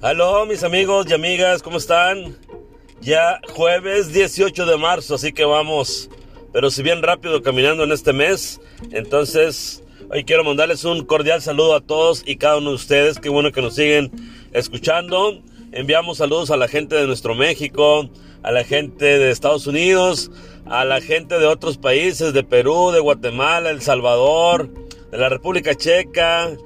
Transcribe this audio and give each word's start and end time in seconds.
Aló, 0.00 0.46
mis 0.46 0.62
amigos 0.62 1.06
y 1.10 1.12
amigas, 1.12 1.60
¿cómo 1.60 1.78
están? 1.78 2.36
Ya 3.00 3.40
jueves 3.52 4.12
18 4.12 4.64
de 4.64 4.76
marzo, 4.76 5.16
así 5.16 5.32
que 5.32 5.44
vamos, 5.44 6.08
pero 6.52 6.70
si 6.70 6.84
bien 6.84 7.02
rápido 7.02 7.42
caminando 7.42 7.82
en 7.82 7.90
este 7.90 8.12
mes. 8.12 8.60
Entonces, 8.92 9.82
hoy 10.08 10.22
quiero 10.22 10.44
mandarles 10.44 10.84
un 10.84 11.04
cordial 11.04 11.42
saludo 11.42 11.74
a 11.74 11.80
todos 11.80 12.22
y 12.24 12.36
cada 12.36 12.58
uno 12.58 12.68
de 12.70 12.76
ustedes. 12.76 13.18
Qué 13.18 13.28
bueno 13.28 13.50
que 13.50 13.60
nos 13.60 13.74
siguen 13.74 14.12
escuchando. 14.52 15.42
Enviamos 15.72 16.18
saludos 16.18 16.52
a 16.52 16.56
la 16.56 16.68
gente 16.68 16.94
de 16.94 17.08
nuestro 17.08 17.34
México, 17.34 18.08
a 18.44 18.52
la 18.52 18.62
gente 18.62 19.18
de 19.18 19.32
Estados 19.32 19.66
Unidos, 19.66 20.30
a 20.66 20.84
la 20.84 21.00
gente 21.00 21.40
de 21.40 21.46
otros 21.46 21.76
países, 21.76 22.32
de 22.32 22.44
Perú, 22.44 22.92
de 22.92 23.00
Guatemala, 23.00 23.70
El 23.70 23.82
Salvador, 23.82 24.70
de 25.10 25.18
la 25.18 25.28
República 25.28 25.74
Checa, 25.74 26.56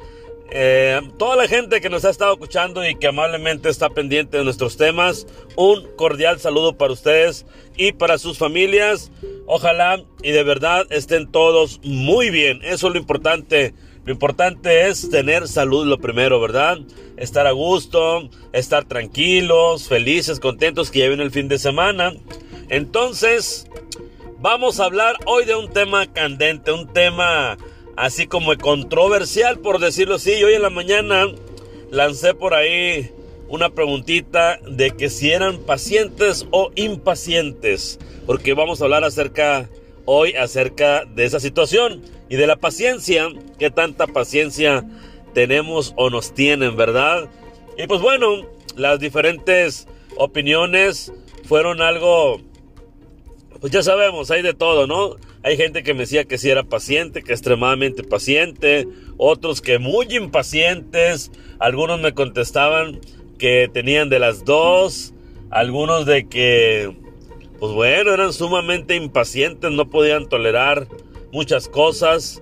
eh, 0.54 1.00
toda 1.18 1.34
la 1.36 1.48
gente 1.48 1.80
que 1.80 1.88
nos 1.88 2.04
ha 2.04 2.10
estado 2.10 2.34
escuchando 2.34 2.86
y 2.86 2.94
que 2.96 3.06
amablemente 3.06 3.70
está 3.70 3.88
pendiente 3.88 4.36
de 4.36 4.44
nuestros 4.44 4.76
temas, 4.76 5.26
un 5.56 5.88
cordial 5.96 6.40
saludo 6.40 6.76
para 6.76 6.92
ustedes 6.92 7.46
y 7.76 7.92
para 7.92 8.18
sus 8.18 8.36
familias. 8.36 9.10
Ojalá 9.46 10.04
y 10.22 10.30
de 10.30 10.42
verdad 10.42 10.86
estén 10.90 11.30
todos 11.30 11.80
muy 11.82 12.28
bien. 12.28 12.60
Eso 12.64 12.88
es 12.88 12.92
lo 12.92 12.98
importante. 12.98 13.74
Lo 14.04 14.12
importante 14.12 14.88
es 14.88 15.08
tener 15.08 15.48
salud 15.48 15.86
lo 15.86 15.98
primero, 15.98 16.38
¿verdad? 16.38 16.80
Estar 17.16 17.46
a 17.46 17.52
gusto, 17.52 18.28
estar 18.52 18.84
tranquilos, 18.84 19.88
felices, 19.88 20.38
contentos 20.38 20.90
que 20.90 20.98
ya 20.98 21.08
viene 21.08 21.22
el 21.22 21.30
fin 21.30 21.48
de 21.48 21.58
semana. 21.58 22.12
Entonces, 22.68 23.66
vamos 24.38 24.80
a 24.80 24.84
hablar 24.84 25.16
hoy 25.24 25.46
de 25.46 25.54
un 25.54 25.72
tema 25.72 26.12
candente, 26.12 26.72
un 26.72 26.92
tema 26.92 27.56
así 27.96 28.26
como 28.26 28.56
controversial, 28.56 29.58
por 29.58 29.78
decirlo 29.78 30.16
así. 30.16 30.42
Hoy 30.44 30.54
en 30.54 30.62
la 30.62 30.70
mañana 30.70 31.26
lancé 31.90 32.34
por 32.34 32.54
ahí 32.54 33.10
una 33.48 33.70
preguntita 33.70 34.58
de 34.66 34.92
que 34.92 35.10
si 35.10 35.30
eran 35.30 35.58
pacientes 35.58 36.46
o 36.50 36.70
impacientes, 36.74 37.98
porque 38.26 38.54
vamos 38.54 38.80
a 38.80 38.84
hablar 38.84 39.04
acerca 39.04 39.68
hoy 40.04 40.32
acerca 40.34 41.04
de 41.04 41.24
esa 41.24 41.38
situación 41.38 42.02
y 42.28 42.36
de 42.36 42.46
la 42.46 42.56
paciencia, 42.56 43.28
qué 43.58 43.70
tanta 43.70 44.06
paciencia 44.06 44.84
tenemos 45.34 45.92
o 45.96 46.10
nos 46.10 46.32
tienen, 46.34 46.76
¿verdad? 46.76 47.28
Y 47.76 47.86
pues 47.86 48.00
bueno, 48.00 48.46
las 48.76 48.98
diferentes 49.00 49.86
opiniones 50.16 51.12
fueron 51.44 51.82
algo, 51.82 52.40
pues 53.60 53.72
ya 53.72 53.82
sabemos, 53.82 54.30
hay 54.30 54.42
de 54.42 54.54
todo, 54.54 54.86
¿no? 54.86 55.16
Hay 55.44 55.56
gente 55.56 55.82
que 55.82 55.92
me 55.92 56.00
decía 56.00 56.24
que 56.24 56.38
sí 56.38 56.50
era 56.50 56.62
paciente, 56.62 57.22
que 57.22 57.32
extremadamente 57.32 58.04
paciente, 58.04 58.86
otros 59.16 59.60
que 59.60 59.78
muy 59.80 60.06
impacientes, 60.10 61.32
algunos 61.58 62.00
me 62.00 62.14
contestaban 62.14 63.00
que 63.38 63.68
tenían 63.72 64.08
de 64.08 64.20
las 64.20 64.44
dos, 64.44 65.14
algunos 65.50 66.06
de 66.06 66.28
que, 66.28 66.96
pues 67.58 67.72
bueno, 67.72 68.14
eran 68.14 68.32
sumamente 68.32 68.94
impacientes, 68.94 69.72
no 69.72 69.90
podían 69.90 70.28
tolerar 70.28 70.86
muchas 71.32 71.68
cosas. 71.68 72.40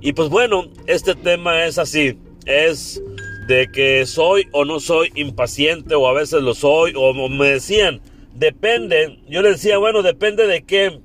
Y 0.00 0.12
pues 0.12 0.28
bueno, 0.28 0.68
este 0.86 1.16
tema 1.16 1.64
es 1.64 1.76
así, 1.76 2.16
es 2.46 3.02
de 3.48 3.66
que 3.72 4.06
soy 4.06 4.46
o 4.52 4.64
no 4.64 4.78
soy 4.78 5.10
impaciente 5.16 5.96
o 5.96 6.06
a 6.06 6.12
veces 6.12 6.40
lo 6.42 6.54
soy 6.54 6.92
o 6.94 7.28
me 7.28 7.50
decían, 7.50 8.00
depende, 8.32 9.18
yo 9.28 9.42
les 9.42 9.54
decía, 9.54 9.78
bueno, 9.78 10.02
depende 10.02 10.46
de 10.46 10.62
qué 10.62 11.00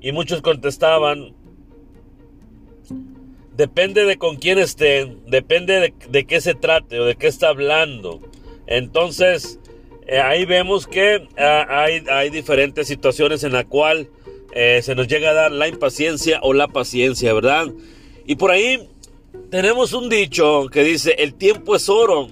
y 0.00 0.12
muchos 0.12 0.42
contestaban, 0.42 1.34
depende 3.56 4.04
de 4.04 4.18
con 4.18 4.36
quién 4.36 4.58
esté, 4.58 5.16
depende 5.26 5.94
de, 6.08 6.26
qué 6.26 6.40
se 6.40 6.54
trate 6.54 7.00
o 7.00 7.04
de 7.04 7.16
qué 7.16 7.26
está 7.26 7.48
hablando. 7.48 8.20
Entonces, 8.66 9.58
eh, 10.06 10.18
ahí 10.18 10.44
vemos 10.44 10.86
que 10.86 11.26
ah, 11.38 11.66
hay, 11.68 12.04
hay, 12.10 12.30
diferentes 12.30 12.86
situaciones 12.86 13.44
en 13.44 13.52
la 13.52 13.64
cual 13.64 14.10
eh, 14.52 14.80
se 14.82 14.94
nos 14.94 15.08
llega 15.08 15.30
a 15.30 15.34
dar 15.34 15.52
la 15.52 15.68
impaciencia 15.68 16.40
o 16.42 16.52
la 16.52 16.68
paciencia, 16.68 17.32
¿verdad? 17.32 17.68
Y 18.26 18.36
por 18.36 18.50
ahí 18.50 18.88
tenemos 19.50 19.92
un 19.92 20.08
dicho 20.08 20.66
que 20.70 20.82
dice, 20.82 21.14
el 21.18 21.34
tiempo 21.34 21.76
es 21.76 21.88
oro, 21.88 22.28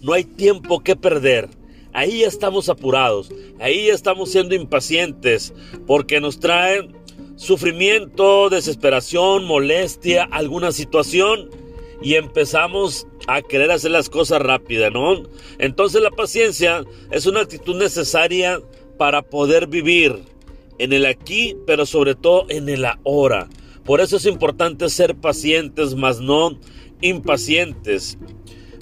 no 0.00 0.12
hay 0.12 0.24
tiempo 0.24 0.82
que 0.82 0.96
perder. 0.96 1.48
Ahí 1.92 2.20
ya 2.20 2.26
estamos 2.26 2.68
apurados, 2.68 3.30
ahí 3.60 3.86
ya 3.86 3.94
estamos 3.94 4.32
siendo 4.32 4.54
impacientes, 4.56 5.54
porque 5.86 6.20
nos 6.20 6.40
traen 6.40 6.92
sufrimiento, 7.36 8.48
desesperación, 8.48 9.44
molestia, 9.44 10.24
alguna 10.24 10.72
situación 10.72 11.50
y 12.02 12.14
empezamos 12.14 13.06
a 13.26 13.42
querer 13.42 13.70
hacer 13.70 13.90
las 13.90 14.08
cosas 14.08 14.40
rápidas, 14.40 14.92
¿no? 14.92 15.22
Entonces 15.58 16.02
la 16.02 16.10
paciencia 16.10 16.84
es 17.10 17.26
una 17.26 17.40
actitud 17.40 17.76
necesaria 17.76 18.60
para 18.98 19.22
poder 19.22 19.66
vivir 19.66 20.18
en 20.78 20.92
el 20.92 21.06
aquí, 21.06 21.56
pero 21.66 21.86
sobre 21.86 22.14
todo 22.14 22.46
en 22.48 22.68
el 22.68 22.84
ahora. 22.84 23.48
Por 23.84 24.00
eso 24.00 24.16
es 24.16 24.26
importante 24.26 24.88
ser 24.88 25.14
pacientes, 25.14 25.94
más 25.94 26.20
no 26.20 26.58
impacientes. 27.00 28.18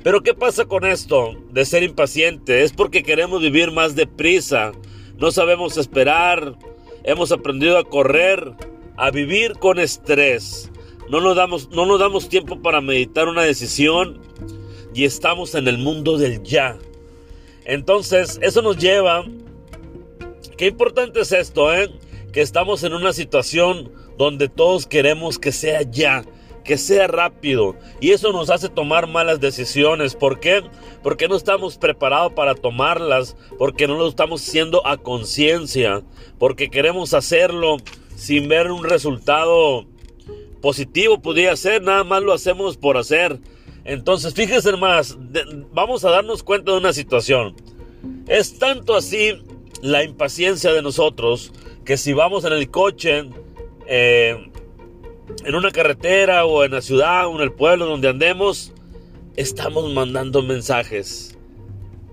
Pero 0.02 0.22
¿qué 0.22 0.34
pasa 0.34 0.64
con 0.64 0.84
esto 0.84 1.36
de 1.50 1.64
ser 1.64 1.82
impaciente? 1.82 2.62
Es 2.62 2.72
porque 2.72 3.02
queremos 3.02 3.40
vivir 3.40 3.70
más 3.70 3.94
deprisa, 3.94 4.72
no 5.16 5.30
sabemos 5.30 5.76
esperar, 5.76 6.56
hemos 7.04 7.32
aprendido 7.32 7.78
a 7.78 7.84
correr, 7.84 8.52
a 8.96 9.10
vivir 9.10 9.54
con 9.54 9.78
estrés. 9.78 10.70
No 11.08 11.20
nos 11.20 11.36
damos, 11.36 11.70
no 11.70 11.86
nos 11.86 11.98
damos 11.98 12.28
tiempo 12.28 12.60
para 12.62 12.80
meditar 12.80 13.28
una 13.28 13.42
decisión 13.42 14.20
y 14.94 15.04
estamos 15.04 15.54
en 15.54 15.68
el 15.68 15.78
mundo 15.78 16.18
del 16.18 16.42
ya. 16.42 16.78
Entonces, 17.64 18.38
eso 18.42 18.62
nos 18.62 18.76
lleva... 18.76 19.24
Qué 20.56 20.66
importante 20.66 21.20
es 21.20 21.32
esto, 21.32 21.74
¿eh? 21.74 21.90
Que 22.32 22.40
estamos 22.40 22.82
en 22.84 22.94
una 22.94 23.12
situación 23.12 23.90
donde 24.16 24.48
todos 24.48 24.86
queremos 24.86 25.38
que 25.38 25.52
sea 25.52 25.82
ya, 25.82 26.24
que 26.64 26.78
sea 26.78 27.06
rápido. 27.06 27.76
Y 28.00 28.10
eso 28.10 28.32
nos 28.32 28.50
hace 28.50 28.68
tomar 28.68 29.06
malas 29.06 29.40
decisiones. 29.40 30.14
¿Por 30.14 30.40
qué? 30.40 30.62
Porque 31.02 31.28
no 31.28 31.36
estamos 31.36 31.78
preparados 31.78 32.32
para 32.32 32.54
tomarlas, 32.54 33.36
porque 33.58 33.86
no 33.86 33.96
lo 33.96 34.08
estamos 34.08 34.46
haciendo 34.46 34.86
a 34.86 34.96
conciencia, 34.96 36.02
porque 36.38 36.70
queremos 36.70 37.14
hacerlo 37.14 37.78
sin 38.14 38.48
ver 38.48 38.70
un 38.70 38.84
resultado 38.84 39.86
positivo, 40.60 41.20
podría 41.20 41.56
ser, 41.56 41.82
nada 41.82 42.04
más 42.04 42.22
lo 42.22 42.32
hacemos 42.32 42.76
por 42.76 42.96
hacer. 42.96 43.40
Entonces, 43.84 44.32
fíjense 44.32 44.76
más, 44.76 45.18
vamos 45.72 46.04
a 46.04 46.10
darnos 46.10 46.42
cuenta 46.42 46.72
de 46.72 46.78
una 46.78 46.92
situación. 46.92 47.56
Es 48.28 48.58
tanto 48.58 48.94
así 48.94 49.42
la 49.82 50.04
impaciencia 50.04 50.72
de 50.72 50.82
nosotros 50.82 51.52
que 51.84 51.96
si 51.96 52.12
vamos 52.12 52.44
en 52.44 52.52
el 52.52 52.70
coche, 52.70 53.28
eh, 53.86 54.51
en 55.44 55.54
una 55.54 55.70
carretera 55.70 56.44
o 56.44 56.64
en 56.64 56.72
la 56.72 56.80
ciudad 56.80 57.26
o 57.26 57.36
en 57.36 57.42
el 57.42 57.52
pueblo 57.52 57.86
donde 57.86 58.08
andemos, 58.08 58.72
estamos 59.36 59.92
mandando 59.92 60.42
mensajes. 60.42 61.36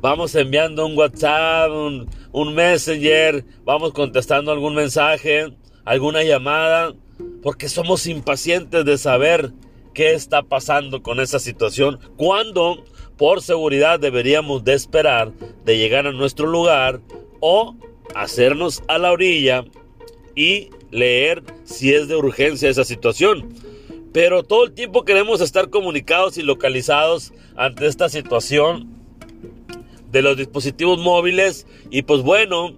Vamos 0.01 0.33
enviando 0.35 0.85
un 0.85 0.97
WhatsApp, 0.97 1.69
un, 2.31 2.53
Messenger, 2.53 3.43
vamos 3.65 3.91
contestando 3.91 4.51
algún 4.51 4.73
mensaje, 4.73 5.53
alguna 5.83 6.23
llamada, 6.23 6.93
porque 7.43 7.67
somos 7.67 8.07
impacientes 8.07 8.85
de 8.85 8.97
saber 8.97 9.51
qué 9.93 10.13
está 10.13 10.41
pasando 10.41 11.03
con 11.03 11.19
esa 11.19 11.39
situación, 11.39 11.99
cuando 12.15 12.85
por 13.17 13.41
seguridad 13.41 13.99
deberíamos 13.99 14.63
de 14.63 14.73
esperar 14.73 15.33
de 15.65 15.77
llegar 15.77 16.07
a 16.07 16.13
nuestro 16.13 16.47
lugar 16.47 17.01
o 17.41 17.75
hacernos 18.15 18.81
a 18.87 18.97
la 18.97 19.11
orilla 19.11 19.65
y 20.39 20.69
leer 20.89 21.43
si 21.65 21.93
es 21.93 22.07
de 22.07 22.15
urgencia 22.15 22.69
esa 22.69 22.85
situación. 22.85 23.53
Pero 24.13 24.43
todo 24.43 24.63
el 24.63 24.71
tiempo 24.71 25.03
queremos 25.03 25.41
estar 25.41 25.69
comunicados 25.69 26.37
y 26.37 26.43
localizados 26.43 27.33
ante 27.57 27.87
esta 27.87 28.07
situación 28.07 28.87
de 30.09 30.21
los 30.21 30.37
dispositivos 30.37 30.97
móviles 30.97 31.67
y 31.91 32.03
pues 32.03 32.21
bueno, 32.21 32.73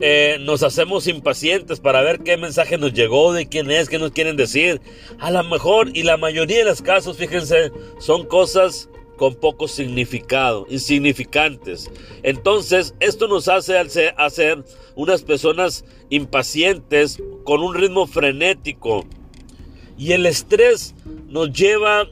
eh, 0.00 0.36
nos 0.42 0.62
hacemos 0.62 1.06
impacientes 1.06 1.80
para 1.80 2.02
ver 2.02 2.20
qué 2.20 2.36
mensaje 2.36 2.76
nos 2.76 2.92
llegó, 2.92 3.32
de 3.32 3.48
quién 3.48 3.70
es, 3.70 3.88
qué 3.88 3.98
nos 3.98 4.12
quieren 4.12 4.36
decir. 4.36 4.82
A 5.18 5.30
lo 5.30 5.42
mejor 5.44 5.90
y 5.94 6.02
la 6.02 6.18
mayoría 6.18 6.58
de 6.58 6.64
los 6.66 6.82
casos, 6.82 7.16
fíjense, 7.16 7.72
son 8.00 8.26
cosas 8.26 8.90
con 9.18 9.34
poco 9.34 9.68
significado, 9.68 10.66
insignificantes. 10.70 11.90
Entonces, 12.22 12.94
esto 13.00 13.28
nos 13.28 13.48
hace 13.48 13.76
hacer 14.16 14.64
unas 14.94 15.22
personas 15.22 15.84
impacientes 16.08 17.22
con 17.44 17.60
un 17.60 17.74
ritmo 17.74 18.06
frenético. 18.06 19.04
Y 19.98 20.12
el 20.12 20.24
estrés 20.24 20.94
nos 21.26 21.52
lleva 21.52 22.08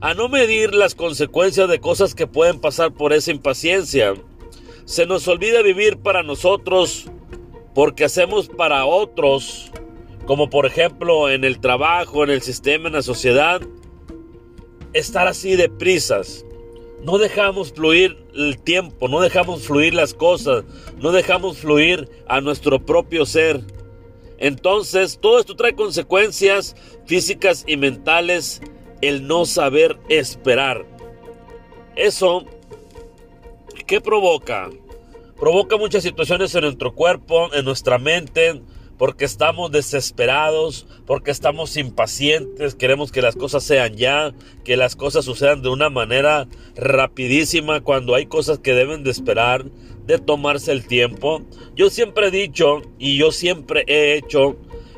a 0.00 0.14
no 0.14 0.28
medir 0.28 0.74
las 0.74 0.94
consecuencias 0.94 1.68
de 1.68 1.78
cosas 1.78 2.14
que 2.14 2.26
pueden 2.26 2.58
pasar 2.58 2.92
por 2.92 3.12
esa 3.12 3.30
impaciencia. 3.30 4.14
Se 4.86 5.06
nos 5.06 5.28
olvida 5.28 5.62
vivir 5.62 5.98
para 5.98 6.22
nosotros 6.22 7.04
porque 7.74 8.04
hacemos 8.04 8.48
para 8.48 8.86
otros, 8.86 9.70
como 10.24 10.48
por 10.48 10.64
ejemplo 10.64 11.28
en 11.28 11.44
el 11.44 11.60
trabajo, 11.60 12.24
en 12.24 12.30
el 12.30 12.40
sistema, 12.40 12.88
en 12.88 12.94
la 12.94 13.02
sociedad, 13.02 13.60
estar 14.92 15.26
así 15.26 15.56
de 15.56 15.68
prisas. 15.68 16.44
no 17.02 17.18
dejamos 17.18 17.72
fluir 17.72 18.16
el 18.34 18.58
tiempo, 18.58 19.06
no 19.08 19.20
dejamos 19.20 19.66
fluir 19.66 19.94
las 19.94 20.14
cosas, 20.14 20.64
no 20.98 21.12
dejamos 21.12 21.58
fluir 21.58 22.08
a 22.26 22.40
nuestro 22.40 22.84
propio 22.84 23.26
ser. 23.26 23.60
Entonces, 24.38 25.18
todo 25.20 25.38
esto 25.38 25.54
trae 25.56 25.74
consecuencias 25.74 26.74
físicas 27.06 27.64
y 27.66 27.76
mentales, 27.76 28.60
el 29.02 29.26
no 29.26 29.46
saber 29.46 29.98
esperar. 30.08 30.84
Eso, 31.94 32.44
¿qué 33.86 34.00
provoca? 34.00 34.70
Provoca 35.38 35.76
muchas 35.76 36.02
situaciones 36.02 36.54
en 36.54 36.62
nuestro 36.62 36.94
cuerpo, 36.94 37.52
en 37.54 37.64
nuestra 37.64 37.98
mente, 37.98 38.62
porque 38.98 39.24
estamos 39.24 39.70
desesperados, 39.70 40.86
porque 41.06 41.30
estamos 41.30 41.76
impacientes, 41.76 42.74
queremos 42.74 43.12
que 43.12 43.22
las 43.22 43.36
cosas 43.36 43.62
sean 43.64 43.96
ya, 43.96 44.34
que 44.64 44.76
las 44.76 44.96
cosas 44.96 45.24
sucedan 45.24 45.62
de 45.62 45.68
una 45.68 45.90
manera 45.90 46.48
rapidísima 46.76 47.80
cuando 47.80 48.14
hay 48.14 48.26
cosas 48.26 48.58
que 48.58 48.74
deben 48.74 49.04
de 49.04 49.10
esperar, 49.10 49.66
de 50.06 50.18
tomarse 50.18 50.72
el 50.72 50.86
tiempo. 50.86 51.42
Yo 51.74 51.90
siempre 51.90 52.28
he 52.28 52.30
dicho 52.30 52.82
y 52.98 53.16
yo 53.18 53.32
siempre 53.32 53.84
he 53.86 54.14
hecho 54.16 54.56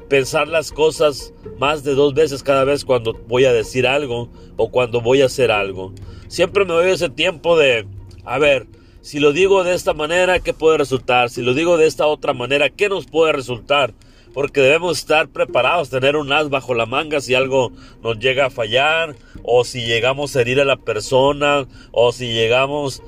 pensar 0.09 0.49
las 0.49 0.73
cosas 0.73 1.35
más 1.59 1.85
de 1.85 1.95
dos 1.95 2.15
veces 2.15 2.43
cada 2.43 2.65
vez 2.65 2.85
cuando 2.85 3.15
voy 3.27 3.45
a 3.45 3.53
decir 3.53 3.87
algo 3.87 4.31
o 4.57 4.71
cuando 4.71 5.01
voy 5.01 5.23
a 5.23 5.27
hacer 5.27 5.51
algo. 5.51 5.93
Siempre 6.29 6.65
me 6.65 6.73
doy 6.73 6.91
ese 6.91 7.09
tiempo 7.09 7.57
de, 7.59 7.87
a 8.25 8.39
ver, 8.39 8.67
si 9.01 9.21
lo 9.21 9.33
digo 9.33 9.65
de 9.65 9.75
esta 9.75 9.95
manera, 9.95 10.41
¿qué 10.41 10.53
puede 10.53 10.79
resultar? 10.79 11.31
Si 11.31 11.43
lo 11.43 11.55
digo 11.55 11.77
de 11.77 11.87
esta 11.87 12.07
otra 12.07 12.35
manera, 12.35 12.71
¿qué 12.71 12.89
nos 12.89 13.07
puede 13.07 13.33
resultar? 13.33 13.95
Porque 14.35 14.61
debemos 14.61 14.99
estar 14.99 15.29
preparados, 15.29 15.91
tener 15.91 16.17
un 16.17 16.33
as 16.33 16.51
bajo 16.51 16.75
la 16.75 16.87
manga 16.87 17.21
si 17.21 17.35
algo 17.35 17.73
nos 18.03 18.19
llega 18.19 18.47
a 18.47 18.51
fallar, 18.51 19.17
o 19.43 19.65
si 19.65 19.87
llegamos 19.87 20.37
a 20.37 20.41
herir 20.41 20.61
a 20.61 20.65
la 20.65 20.77
persona, 20.77 21.67
o 21.93 22.13
si 22.13 22.33
llegamos 22.33 23.03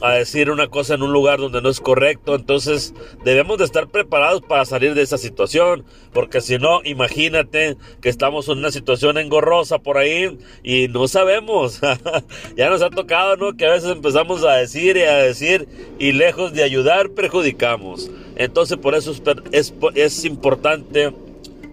a 0.00 0.12
decir 0.12 0.50
una 0.50 0.68
cosa 0.68 0.94
en 0.94 1.02
un 1.02 1.12
lugar 1.12 1.38
donde 1.38 1.62
no 1.62 1.68
es 1.68 1.80
correcto. 1.80 2.34
Entonces 2.34 2.94
debemos 3.24 3.58
de 3.58 3.64
estar 3.64 3.88
preparados 3.88 4.42
para 4.42 4.64
salir 4.64 4.94
de 4.94 5.02
esa 5.02 5.18
situación. 5.18 5.84
Porque 6.12 6.40
si 6.40 6.58
no, 6.58 6.80
imagínate 6.84 7.76
que 8.00 8.08
estamos 8.08 8.48
en 8.48 8.58
una 8.58 8.70
situación 8.70 9.18
engorrosa 9.18 9.78
por 9.78 9.98
ahí 9.98 10.38
y 10.62 10.88
no 10.88 11.08
sabemos. 11.08 11.80
ya 12.56 12.70
nos 12.70 12.82
ha 12.82 12.90
tocado, 12.90 13.36
¿no? 13.36 13.56
Que 13.56 13.66
a 13.66 13.72
veces 13.72 13.90
empezamos 13.90 14.44
a 14.44 14.54
decir 14.56 14.96
y 14.96 15.02
a 15.02 15.16
decir 15.18 15.68
y 15.98 16.12
lejos 16.12 16.52
de 16.52 16.62
ayudar 16.62 17.10
perjudicamos. 17.10 18.10
Entonces 18.36 18.76
por 18.76 18.94
eso 18.94 19.14
es, 19.52 19.74
es 19.94 20.24
importante 20.24 21.12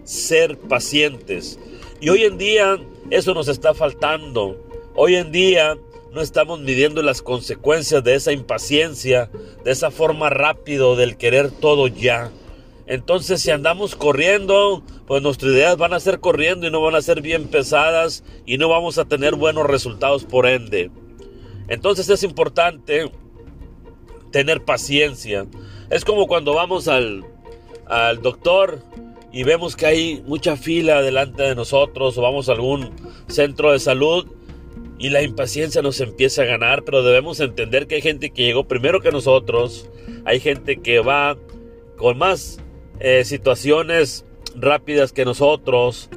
ser 0.04 0.58
pacientes. 0.58 1.58
Y 2.00 2.08
hoy 2.08 2.24
en 2.24 2.38
día 2.38 2.78
eso 3.10 3.34
nos 3.34 3.48
está 3.48 3.74
faltando. 3.74 4.56
Hoy 4.94 5.16
en 5.16 5.32
día 5.32 5.76
no 6.14 6.20
estamos 6.20 6.60
midiendo 6.60 7.02
las 7.02 7.22
consecuencias 7.22 8.04
de 8.04 8.14
esa 8.14 8.30
impaciencia, 8.30 9.30
de 9.64 9.72
esa 9.72 9.90
forma 9.90 10.30
rápido 10.30 10.94
del 10.94 11.16
querer 11.16 11.50
todo 11.50 11.88
ya. 11.88 12.30
Entonces 12.86 13.42
si 13.42 13.50
andamos 13.50 13.96
corriendo, 13.96 14.84
pues 15.06 15.22
nuestras 15.22 15.52
ideas 15.52 15.76
van 15.76 15.92
a 15.92 15.98
ser 15.98 16.20
corriendo 16.20 16.68
y 16.68 16.70
no 16.70 16.80
van 16.80 16.94
a 16.94 17.02
ser 17.02 17.20
bien 17.20 17.48
pesadas 17.48 18.22
y 18.46 18.58
no 18.58 18.68
vamos 18.68 18.98
a 18.98 19.06
tener 19.06 19.34
buenos 19.34 19.66
resultados 19.66 20.24
por 20.24 20.46
ende. 20.46 20.92
Entonces 21.66 22.08
es 22.08 22.22
importante 22.22 23.10
tener 24.30 24.64
paciencia. 24.64 25.46
Es 25.90 26.04
como 26.04 26.28
cuando 26.28 26.54
vamos 26.54 26.86
al, 26.86 27.24
al 27.86 28.22
doctor 28.22 28.80
y 29.32 29.42
vemos 29.42 29.74
que 29.74 29.86
hay 29.86 30.22
mucha 30.26 30.56
fila 30.56 31.02
delante 31.02 31.42
de 31.42 31.54
nosotros 31.56 32.16
o 32.16 32.22
vamos 32.22 32.48
a 32.48 32.52
algún 32.52 32.90
centro 33.26 33.72
de 33.72 33.80
salud 33.80 34.26
y 34.98 35.10
la 35.10 35.22
impaciencia 35.22 35.82
nos 35.82 36.00
empieza 36.00 36.42
a 36.42 36.46
ganar, 36.46 36.84
pero 36.84 37.02
debemos 37.02 37.40
entender 37.40 37.86
que 37.86 37.96
hay 37.96 38.02
gente 38.02 38.30
que 38.30 38.44
llegó 38.44 38.68
primero 38.68 39.00
que 39.00 39.10
nosotros, 39.10 39.90
hay 40.24 40.40
gente 40.40 40.80
que 40.80 41.00
va 41.00 41.36
con 41.96 42.18
más 42.18 42.60
eh, 43.00 43.24
situaciones 43.24 44.24
rápidas 44.54 45.12
que 45.12 45.24
nosotros, 45.24 46.10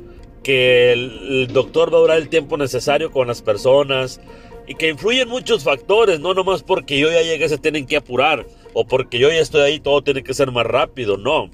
que 0.44 0.94
el, 0.94 1.47
doctor 1.47 1.91
va 1.94 1.97
a 1.97 2.01
durar 2.01 2.18
el 2.18 2.29
tiempo 2.29 2.57
necesario 2.57 3.12
con 3.12 3.27
las 3.27 3.41
personas 3.41 4.21
y 4.68 4.75
que 4.75 4.89
influyen 4.89 5.27
muchos 5.27 5.63
factores, 5.63 6.19
no 6.19 6.33
nomás 6.33 6.62
porque 6.63 7.00
yo 7.00 7.12
ya 7.12 7.21
llegué 7.21 7.50
se 7.50 7.57
tienen 7.57 7.88
que 7.88 7.97
apurar 7.97 8.45
o 8.73 8.85
porque 8.85 9.18
yo 9.18 9.30
ya 9.30 9.39
estoy 9.39 9.62
ahí 9.62 9.80
todo 9.80 10.03
tiene 10.03 10.23
que 10.23 10.33
ser 10.33 10.51
más 10.51 10.65
rápido, 10.65 11.18
no. 11.18 11.50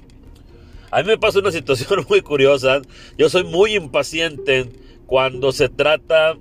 A 0.90 1.02
mí 1.02 1.08
me 1.08 1.18
pasa 1.18 1.38
una 1.38 1.50
situación 1.52 2.04
muy 2.08 2.20
curiosa, 2.20 2.82
yo 3.16 3.28
soy 3.28 3.44
muy 3.44 3.74
impaciente 3.74 4.68
cuando 5.06 5.52
se 5.52 5.68
trata 5.68 6.36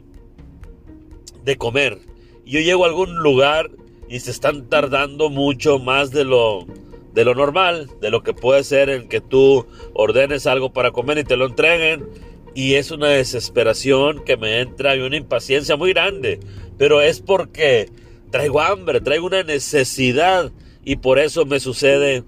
de 1.43 1.57
comer. 1.57 1.99
Yo 2.45 2.59
llego 2.59 2.83
a 2.83 2.87
algún 2.87 3.15
lugar 3.15 3.71
y 4.09 4.19
se 4.19 4.31
están 4.31 4.67
tardando 4.69 5.29
mucho 5.29 5.79
más 5.79 6.11
de 6.11 6.23
lo, 6.23 6.65
de 7.13 7.25
lo 7.25 7.35
normal, 7.35 7.89
de 8.01 8.09
lo 8.09 8.23
que 8.23 8.33
puede 8.33 8.63
ser 8.63 8.89
en 8.89 9.07
que 9.07 9.21
tú 9.21 9.65
ordenes 9.93 10.45
algo 10.47 10.73
para 10.73 10.91
comer 10.91 11.19
y 11.19 11.23
te 11.23 11.37
lo 11.37 11.45
entreguen. 11.45 12.07
Y 12.55 12.75
es 12.75 12.91
una 12.91 13.07
desesperación 13.07 14.23
que 14.23 14.37
me 14.37 14.59
entra 14.59 14.95
y 14.95 14.99
una 14.99 15.17
impaciencia 15.17 15.75
muy 15.75 15.93
grande. 15.93 16.39
Pero 16.77 17.01
es 17.01 17.19
porque 17.19 17.89
traigo 18.29 18.61
hambre, 18.61 19.01
traigo 19.01 19.27
una 19.27 19.43
necesidad 19.43 20.51
y 20.83 20.97
por 20.97 21.19
eso 21.19 21.45
me 21.45 21.59
sucede 21.59 22.23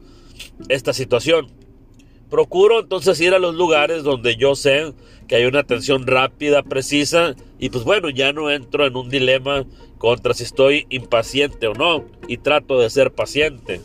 esta 0.69 0.93
situación. 0.93 1.47
Procuro 2.29 2.79
entonces 2.79 3.19
ir 3.21 3.33
a 3.33 3.39
los 3.39 3.55
lugares 3.55 4.03
donde 4.03 4.35
yo 4.35 4.55
sé 4.55 4.93
que 5.27 5.35
hay 5.35 5.45
una 5.45 5.59
atención 5.59 6.05
rápida, 6.05 6.63
precisa, 6.63 7.35
y 7.59 7.69
pues 7.69 7.83
bueno, 7.83 8.09
ya 8.09 8.33
no 8.33 8.51
entro 8.51 8.85
en 8.85 8.95
un 8.95 9.09
dilema 9.09 9.65
contra 9.97 10.33
si 10.33 10.43
estoy 10.43 10.85
impaciente 10.89 11.67
o 11.67 11.73
no, 11.73 12.05
y 12.27 12.37
trato 12.37 12.79
de 12.79 12.89
ser 12.89 13.11
paciente. 13.11 13.81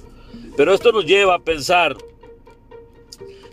Pero 0.57 0.75
esto 0.75 0.93
nos 0.93 1.07
lleva 1.07 1.37
a 1.37 1.39
pensar 1.39 1.97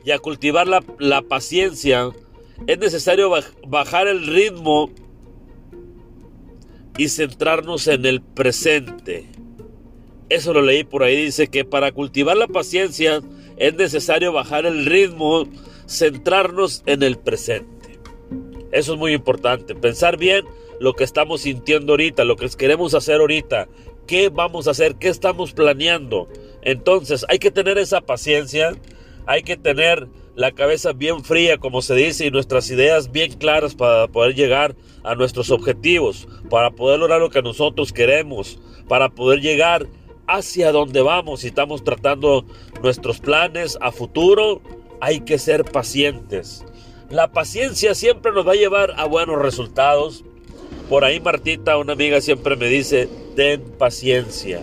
y 0.03 0.11
a 0.11 0.19
cultivar 0.19 0.67
la, 0.67 1.21
paciencia. 1.21 2.11
Es 2.65 2.79
necesario 2.79 3.31
bajar 3.67 4.07
el 4.07 4.25
ritmo 4.25 4.89
y 6.97 7.09
centrarnos 7.09 7.87
en 7.87 8.05
el 8.05 8.21
presente. 8.21 9.25
Eso 10.29 10.53
lo 10.53 10.61
leí 10.61 10.83
por 10.83 11.03
ahí, 11.03 11.25
dice 11.25 11.47
que 11.47 11.63
para 11.63 11.91
cultivar 11.91 12.35
la 12.35 12.47
paciencia 12.47 13.21
es 13.57 13.73
necesario 13.75 14.33
bajar 14.33 14.65
el 14.65 14.85
ritmo, 14.85 15.47
centrarnos 15.87 16.83
en 16.85 17.03
el 17.03 17.17
presente. 17.17 17.76
Eso 18.77 18.93
es 18.93 18.99
muy 18.99 19.13
importante. 19.13 19.73
Pensar 19.73 20.17
bien 20.17 20.45
lo 20.79 20.93
que 20.93 21.03
estamos 21.03 21.41
sintiendo 21.41 21.93
ahorita, 21.93 22.25
lo 22.25 22.35
que 22.35 22.47
queremos 22.49 22.93
hacer 22.93 23.19
ahorita, 23.21 23.67
qué 24.05 24.29
vamos 24.29 24.67
a 24.67 24.71
hacer, 24.71 24.97
qué 24.97 25.07
estamos 25.07 25.51
planeando. 25.53 26.27
Entonces 26.61 27.25
hay 27.27 27.39
que 27.39 27.49
tener 27.49 27.79
esa 27.79 28.01
paciencia, 28.01 28.73
hay 29.25 29.41
que 29.41 29.57
tener 29.57 30.07
la 30.35 30.51
cabeza 30.51 30.93
bien 30.93 31.23
fría, 31.23 31.57
como 31.57 31.81
se 31.81 31.95
dice, 31.95 32.27
y 32.27 32.29
nuestras 32.29 32.69
ideas 32.69 33.11
bien 33.11 33.33
claras 33.33 33.73
para 33.73 34.07
poder 34.09 34.35
llegar 34.35 34.75
a 35.03 35.15
nuestros 35.15 35.49
objetivos, 35.49 36.27
para 36.47 36.69
poder 36.69 36.99
lograr 36.99 37.19
lo 37.19 37.31
que 37.31 37.41
nosotros 37.41 37.91
queremos, 37.91 38.59
para 38.87 39.09
poder 39.09 39.41
llegar 39.41 39.87
hacia 40.27 40.71
donde 40.71 41.01
vamos. 41.01 41.39
Si 41.39 41.47
estamos 41.47 41.83
tratando 41.83 42.45
nuestros 42.83 43.19
planes 43.19 43.75
a 43.81 43.91
futuro, 43.91 44.61
hay 45.01 45.21
que 45.21 45.39
ser 45.39 45.65
pacientes. 45.65 46.63
La 47.09 47.31
paciencia 47.31 47.95
siempre 47.95 48.33
nos 48.33 48.45
va 48.45 48.51
a 48.51 48.55
llevar 48.55 48.93
a 48.97 49.05
buenos 49.05 49.41
resultados. 49.41 50.25
Por 50.89 51.05
ahí 51.05 51.21
Martita, 51.21 51.77
una 51.77 51.93
amiga, 51.93 52.19
siempre 52.19 52.57
me 52.57 52.67
dice, 52.67 53.07
ten 53.35 53.61
paciencia. 53.61 54.61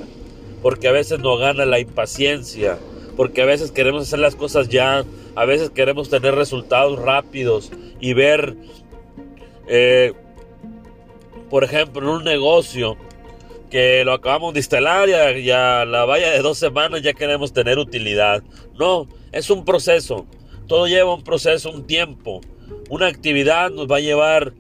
Porque 0.60 0.88
a 0.88 0.92
veces 0.92 1.20
nos 1.20 1.38
gana 1.40 1.64
la 1.64 1.80
impaciencia. 1.80 2.78
Porque 3.16 3.40
a 3.40 3.46
veces 3.46 3.70
queremos 3.70 4.02
hacer 4.02 4.18
las 4.18 4.36
cosas 4.36 4.68
ya. 4.68 5.04
A 5.34 5.44
veces 5.46 5.70
queremos 5.70 6.10
tener 6.10 6.34
resultados 6.34 6.98
rápidos. 6.98 7.72
Y 7.98 8.12
ver, 8.12 8.56
eh, 9.66 10.12
por 11.48 11.64
ejemplo, 11.64 12.02
en 12.02 12.08
un 12.08 12.24
negocio 12.24 12.98
que 13.70 14.04
lo 14.04 14.12
acabamos 14.12 14.52
de 14.52 14.60
instalar 14.60 15.08
y 15.08 15.50
a 15.50 15.84
la 15.86 16.04
valla 16.04 16.30
de 16.30 16.40
dos 16.40 16.58
semanas 16.58 17.00
ya 17.00 17.14
queremos 17.14 17.54
tener 17.54 17.78
utilidad. 17.78 18.42
No, 18.78 19.08
es 19.32 19.48
un 19.48 19.64
proceso. 19.64 20.26
Todo 20.66 20.86
lleva 20.86 21.14
un 21.14 21.22
proceso, 21.22 21.70
un 21.70 21.86
tiempo. 21.86 22.40
Una 22.88 23.06
actividad 23.06 23.70
nos 23.70 23.90
va 23.90 23.96
a 23.96 24.00
llevar 24.00 24.54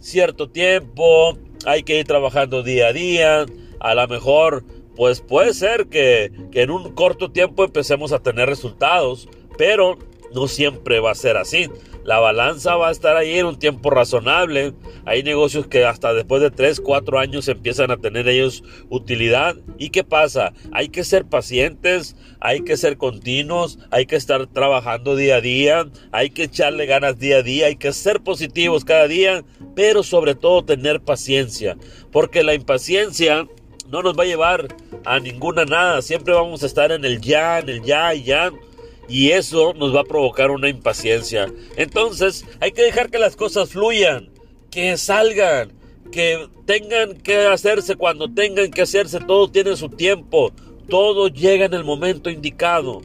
cierto 0.00 0.48
tiempo, 0.48 1.36
hay 1.66 1.82
que 1.82 1.98
ir 1.98 2.06
trabajando 2.06 2.62
día 2.62 2.88
a 2.88 2.92
día. 2.92 3.46
A 3.80 3.94
lo 3.94 4.08
mejor, 4.08 4.64
pues 4.96 5.20
puede 5.20 5.54
ser 5.54 5.86
que, 5.86 6.32
que 6.50 6.62
en 6.62 6.70
un 6.70 6.92
corto 6.94 7.30
tiempo 7.30 7.64
empecemos 7.64 8.12
a 8.12 8.20
tener 8.20 8.48
resultados, 8.48 9.28
pero 9.56 9.98
no 10.34 10.48
siempre 10.48 11.00
va 11.00 11.12
a 11.12 11.14
ser 11.14 11.36
así. 11.36 11.68
La 12.04 12.18
balanza 12.18 12.76
va 12.76 12.88
a 12.88 12.92
estar 12.92 13.16
ahí 13.16 13.38
en 13.38 13.46
un 13.46 13.58
tiempo 13.58 13.90
razonable. 13.90 14.72
Hay 15.04 15.22
negocios 15.22 15.66
que 15.66 15.84
hasta 15.84 16.14
después 16.14 16.40
de 16.40 16.50
3, 16.50 16.80
4 16.80 17.18
años 17.18 17.48
empiezan 17.48 17.90
a 17.90 17.98
tener 17.98 18.26
ellos 18.28 18.64
utilidad. 18.88 19.56
¿Y 19.78 19.90
qué 19.90 20.02
pasa? 20.02 20.52
Hay 20.72 20.88
que 20.88 21.04
ser 21.04 21.26
pacientes, 21.26 22.16
hay 22.40 22.62
que 22.62 22.76
ser 22.76 22.96
continuos, 22.96 23.78
hay 23.90 24.06
que 24.06 24.16
estar 24.16 24.46
trabajando 24.46 25.14
día 25.14 25.36
a 25.36 25.40
día, 25.40 25.86
hay 26.10 26.30
que 26.30 26.44
echarle 26.44 26.86
ganas 26.86 27.18
día 27.18 27.38
a 27.38 27.42
día, 27.42 27.66
hay 27.66 27.76
que 27.76 27.92
ser 27.92 28.20
positivos 28.20 28.84
cada 28.84 29.06
día, 29.06 29.44
pero 29.74 30.02
sobre 30.02 30.34
todo 30.34 30.64
tener 30.64 31.00
paciencia. 31.00 31.76
Porque 32.10 32.42
la 32.42 32.54
impaciencia 32.54 33.46
no 33.90 34.02
nos 34.02 34.18
va 34.18 34.22
a 34.22 34.26
llevar 34.26 34.68
a 35.04 35.18
ninguna 35.18 35.64
nada. 35.64 36.00
Siempre 36.00 36.32
vamos 36.32 36.62
a 36.62 36.66
estar 36.66 36.92
en 36.92 37.04
el 37.04 37.20
ya, 37.20 37.58
en 37.58 37.68
el 37.68 37.82
ya 37.82 38.14
y 38.14 38.22
ya 38.22 38.50
y 39.10 39.32
eso 39.32 39.74
nos 39.74 39.94
va 39.94 40.02
a 40.02 40.04
provocar 40.04 40.52
una 40.52 40.68
impaciencia. 40.68 41.52
Entonces 41.76 42.46
hay 42.60 42.70
que 42.70 42.82
dejar 42.82 43.10
que 43.10 43.18
las 43.18 43.34
cosas 43.34 43.70
fluyan, 43.70 44.30
que 44.70 44.96
salgan, 44.96 45.72
que 46.12 46.48
tengan 46.64 47.16
que 47.16 47.46
hacerse 47.46 47.96
cuando 47.96 48.32
tengan 48.32 48.70
que 48.70 48.82
hacerse, 48.82 49.18
todo 49.18 49.50
tiene 49.50 49.76
su 49.76 49.88
tiempo, 49.88 50.52
todo 50.88 51.26
llega 51.26 51.66
en 51.66 51.74
el 51.74 51.84
momento 51.84 52.30
indicado. 52.30 53.02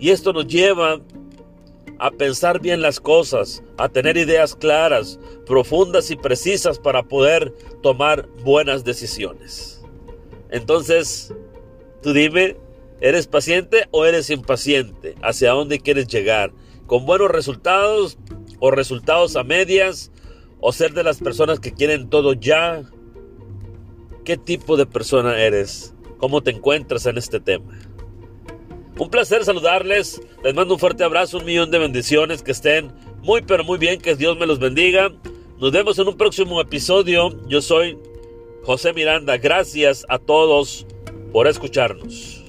Y 0.00 0.10
esto 0.10 0.32
nos 0.32 0.48
lleva 0.48 1.00
a 2.00 2.10
pensar 2.10 2.60
bien 2.60 2.82
las 2.82 2.98
cosas, 2.98 3.62
a 3.76 3.88
tener 3.88 4.16
ideas 4.16 4.56
claras, 4.56 5.20
profundas 5.46 6.10
y 6.10 6.16
precisas 6.16 6.78
para 6.78 7.04
poder 7.04 7.54
tomar 7.82 8.26
buenas 8.42 8.82
decisiones. 8.82 9.80
Entonces, 10.50 11.32
tú 12.02 12.12
dime, 12.12 12.56
¿Eres 13.00 13.26
paciente 13.26 13.88
o 13.92 14.04
eres 14.04 14.28
impaciente? 14.28 15.14
¿Hacia 15.22 15.52
dónde 15.52 15.80
quieres 15.80 16.06
llegar? 16.06 16.52
¿Con 16.86 17.06
buenos 17.06 17.30
resultados 17.30 18.18
o 18.58 18.70
resultados 18.70 19.36
a 19.36 19.44
medias? 19.44 20.12
¿O 20.60 20.72
ser 20.72 20.92
de 20.92 21.02
las 21.02 21.18
personas 21.18 21.60
que 21.60 21.72
quieren 21.72 22.10
todo 22.10 22.34
ya? 22.34 22.82
¿Qué 24.24 24.36
tipo 24.36 24.76
de 24.76 24.84
persona 24.84 25.40
eres? 25.40 25.94
¿Cómo 26.18 26.42
te 26.42 26.50
encuentras 26.50 27.06
en 27.06 27.16
este 27.16 27.40
tema? 27.40 27.72
Un 28.98 29.08
placer 29.08 29.44
saludarles. 29.46 30.20
Les 30.44 30.54
mando 30.54 30.74
un 30.74 30.80
fuerte 30.80 31.02
abrazo, 31.02 31.38
un 31.38 31.46
millón 31.46 31.70
de 31.70 31.78
bendiciones. 31.78 32.42
Que 32.42 32.52
estén 32.52 32.92
muy 33.22 33.40
pero 33.40 33.64
muy 33.64 33.78
bien. 33.78 33.98
Que 33.98 34.14
Dios 34.14 34.38
me 34.38 34.46
los 34.46 34.58
bendiga. 34.58 35.10
Nos 35.58 35.72
vemos 35.72 35.98
en 35.98 36.08
un 36.08 36.18
próximo 36.18 36.60
episodio. 36.60 37.30
Yo 37.48 37.62
soy 37.62 37.96
José 38.62 38.92
Miranda. 38.92 39.38
Gracias 39.38 40.04
a 40.10 40.18
todos 40.18 40.86
por 41.32 41.46
escucharnos. 41.46 42.39